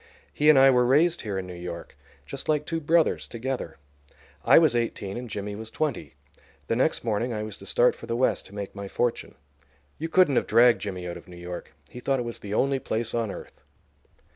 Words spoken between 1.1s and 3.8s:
here in New York, just like two brothers, together.